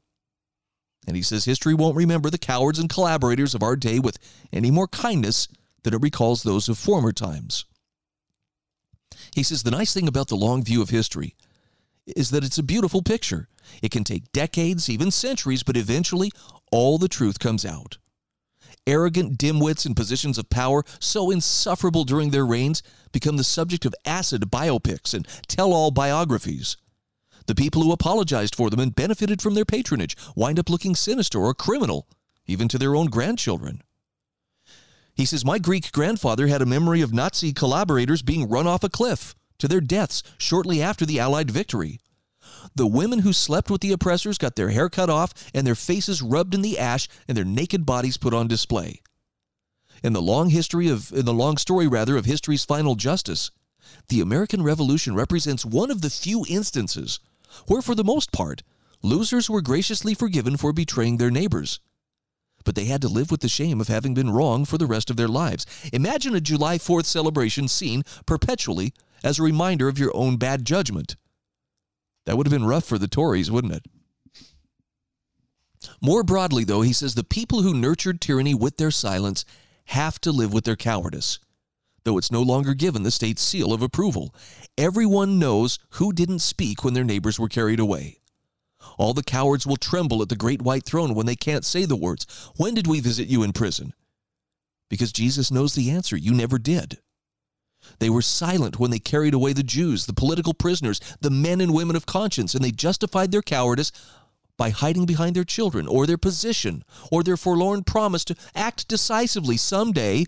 [1.05, 4.19] And he says history won't remember the cowards and collaborators of our day with
[4.51, 5.47] any more kindness
[5.83, 7.65] than it recalls those of former times.
[9.37, 11.35] He says the nice thing about the long view of history
[12.07, 13.47] is that it's a beautiful picture.
[13.83, 16.31] It can take decades, even centuries, but eventually
[16.71, 17.99] all the truth comes out.
[18.87, 22.81] Arrogant dimwits in positions of power, so insufferable during their reigns,
[23.11, 26.75] become the subject of acid biopics and tell all biographies.
[27.45, 31.37] The people who apologized for them and benefited from their patronage wind up looking sinister
[31.37, 32.07] or criminal,
[32.47, 33.83] even to their own grandchildren.
[35.17, 38.89] He says, My Greek grandfather had a memory of Nazi collaborators being run off a
[38.89, 41.99] cliff to their deaths shortly after the Allied victory.
[42.75, 46.21] The women who slept with the oppressors got their hair cut off and their faces
[46.21, 49.01] rubbed in the ash and their naked bodies put on display.
[50.03, 53.49] In the long history of in the long story rather of history's final justice,
[54.09, 57.19] the American Revolution represents one of the few instances
[57.65, 58.61] where for the most part
[59.01, 61.79] losers were graciously forgiven for betraying their neighbors
[62.67, 65.09] but they had to live with the shame of having been wrong for the rest
[65.09, 65.65] of their lives.
[65.93, 68.91] Imagine a July 4th celebration seen perpetually
[69.23, 71.15] as a reminder of your own bad judgment.
[72.25, 73.85] That would have been rough for the Tories, wouldn't it?
[76.01, 79.45] More broadly, though, he says the people who nurtured tyranny with their silence
[79.85, 81.39] have to live with their cowardice,
[82.03, 84.35] though it's no longer given the state's seal of approval.
[84.77, 88.17] Everyone knows who didn't speak when their neighbors were carried away.
[88.97, 91.95] All the cowards will tremble at the great white throne when they can't say the
[91.95, 92.25] words,
[92.57, 93.93] When did we visit you in prison?
[94.89, 96.15] Because Jesus knows the answer.
[96.15, 96.99] You never did.
[97.99, 101.73] They were silent when they carried away the Jews, the political prisoners, the men and
[101.73, 103.91] women of conscience, and they justified their cowardice
[104.57, 109.55] by hiding behind their children or their position or their forlorn promise to act decisively
[109.55, 110.25] someday.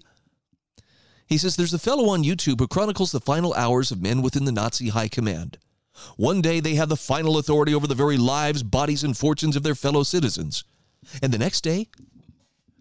[1.26, 4.46] He says there's a fellow on YouTube who chronicles the final hours of men within
[4.46, 5.58] the Nazi high command.
[6.18, 9.64] One day they have the final authority over the very lives, bodies, and fortunes of
[9.64, 10.64] their fellow citizens.
[11.22, 11.88] And the next day,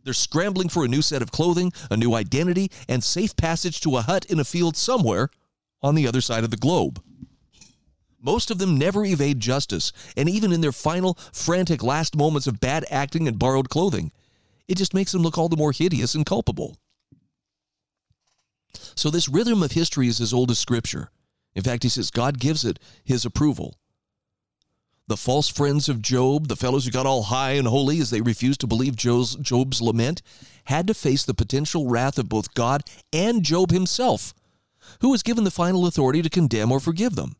[0.04, 3.96] they're scrambling for a new set of clothing, a new identity, and safe passage to
[3.96, 5.30] a hut in a field somewhere
[5.82, 7.02] on the other side of the globe.
[8.20, 12.60] Most of them never evade justice, and even in their final, frantic last moments of
[12.60, 14.10] bad acting and borrowed clothing,
[14.66, 16.76] it just makes them look all the more hideous and culpable.
[18.96, 21.10] So, this rhythm of history is as old as Scripture.
[21.58, 23.74] In fact, he says God gives it his approval.
[25.08, 28.20] The false friends of Job, the fellows who got all high and holy as they
[28.20, 30.22] refused to believe Job's, Job's lament,
[30.66, 34.34] had to face the potential wrath of both God and Job himself,
[35.00, 37.34] who was given the final authority to condemn or forgive them.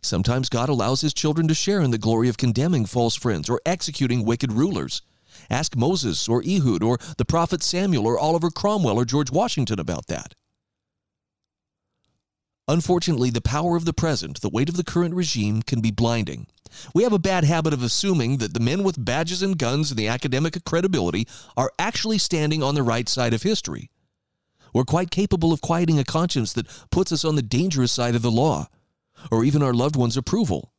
[0.00, 3.60] Sometimes God allows his children to share in the glory of condemning false friends or
[3.66, 5.02] executing wicked rulers.
[5.50, 10.06] Ask Moses or Ehud or the prophet Samuel or Oliver Cromwell or George Washington about
[10.06, 10.32] that.
[12.66, 16.46] Unfortunately, the power of the present, the weight of the current regime, can be blinding.
[16.94, 19.98] We have a bad habit of assuming that the men with badges and guns and
[19.98, 23.90] the academic credibility are actually standing on the right side of history.
[24.72, 28.22] We're quite capable of quieting a conscience that puts us on the dangerous side of
[28.22, 28.68] the law,
[29.30, 30.72] or even our loved ones' approval.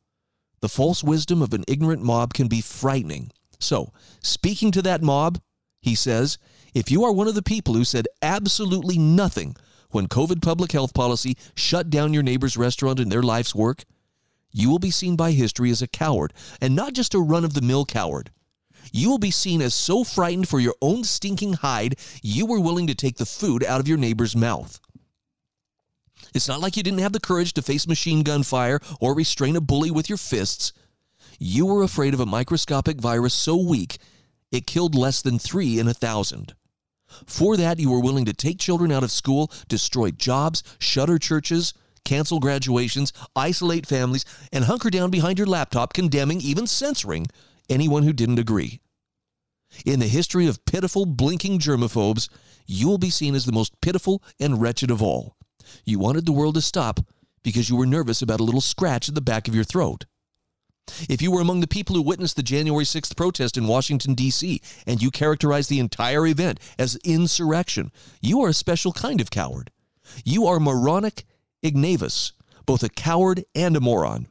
[0.60, 3.30] The false wisdom of an ignorant mob can be frightening.
[3.60, 5.40] So, speaking to that mob,
[5.80, 6.36] he says,
[6.74, 9.56] if you are one of the people who said absolutely nothing
[9.96, 13.84] when COVID public health policy shut down your neighbor's restaurant and their life's work,
[14.52, 17.54] you will be seen by history as a coward, and not just a run of
[17.54, 18.30] the mill coward.
[18.92, 22.86] You will be seen as so frightened for your own stinking hide, you were willing
[22.88, 24.78] to take the food out of your neighbor's mouth.
[26.34, 29.56] It's not like you didn't have the courage to face machine gun fire or restrain
[29.56, 30.74] a bully with your fists.
[31.38, 33.96] You were afraid of a microscopic virus so weak
[34.52, 36.54] it killed less than three in a thousand.
[37.26, 41.72] For that, you were willing to take children out of school, destroy jobs, shutter churches,
[42.04, 47.26] cancel graduations, isolate families, and hunker down behind your laptop, condemning, even censoring,
[47.68, 48.80] anyone who didn't agree.
[49.84, 52.28] In the history of pitiful, blinking germaphobes,
[52.66, 55.36] you will be seen as the most pitiful and wretched of all.
[55.84, 57.00] You wanted the world to stop
[57.42, 60.06] because you were nervous about a little scratch at the back of your throat.
[61.08, 64.60] If you were among the people who witnessed the January 6th protest in Washington, D.C.,
[64.86, 69.70] and you characterized the entire event as insurrection, you are a special kind of coward.
[70.24, 71.24] You are moronic
[71.62, 72.32] Ignavus,
[72.64, 74.28] both a coward and a moron.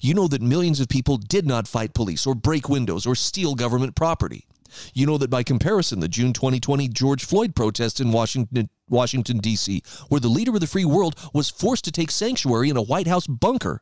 [0.00, 3.54] You know that millions of people did not fight police or break windows or steal
[3.54, 4.46] government property.
[4.92, 9.82] You know that by comparison, the June 2020 George Floyd protests in Washington, Washington D.C.,
[10.08, 13.06] where the leader of the free world was forced to take sanctuary in a White
[13.06, 13.80] House bunker,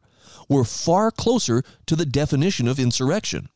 [0.48, 3.48] were far closer to the definition of insurrection.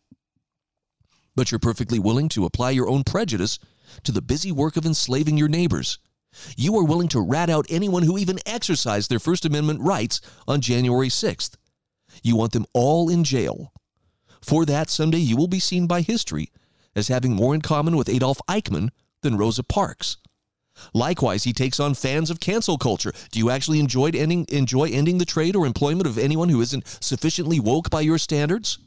[1.34, 3.58] But you're perfectly willing to apply your own prejudice
[4.04, 5.98] to the busy work of enslaving your neighbors.
[6.56, 10.60] You are willing to rat out anyone who even exercised their First Amendment rights on
[10.60, 11.56] January 6th.
[12.22, 13.72] You want them all in jail.
[14.42, 16.50] For that, someday you will be seen by history
[16.94, 18.90] as having more in common with Adolf Eichmann
[19.22, 20.16] than Rosa Parks.
[20.94, 23.12] Likewise, he takes on fans of cancel culture.
[23.30, 26.86] Do you actually enjoy ending, enjoy ending the trade or employment of anyone who isn't
[27.00, 28.78] sufficiently woke by your standards?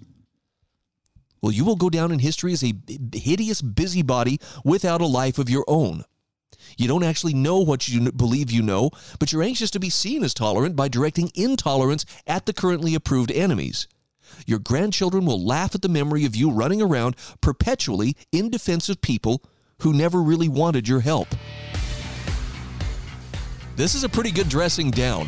[1.42, 2.74] Well, you will go down in history as a
[3.14, 6.04] hideous busybody without a life of your own.
[6.78, 10.24] You don't actually know what you believe you know, but you're anxious to be seen
[10.24, 13.88] as tolerant by directing intolerance at the currently approved enemies.
[14.46, 19.02] Your grandchildren will laugh at the memory of you running around perpetually in defense of
[19.02, 19.44] people
[19.82, 21.28] who never really wanted your help.
[23.76, 25.28] This is a pretty good dressing down.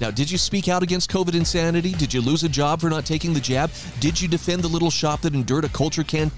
[0.00, 1.92] Now, did you speak out against COVID insanity?
[1.92, 3.70] Did you lose a job for not taking the jab?
[4.00, 6.30] Did you defend the little shop that endured a culture can,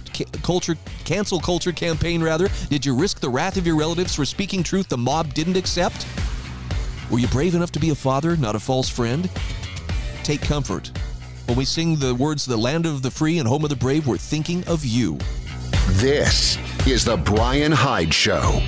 [0.43, 2.49] culture cancel culture campaign rather?
[2.71, 6.07] Did you risk the wrath of your relatives for speaking truth the mob didn't accept?
[7.09, 9.31] Were you brave enough to be a father, not a false friend?
[10.25, 10.91] Take comfort.
[11.47, 14.07] When we sing the words the land of the free and home of the brave,
[14.07, 15.19] we're thinking of you.
[15.91, 16.57] This
[16.87, 18.63] is the Brian Hyde show.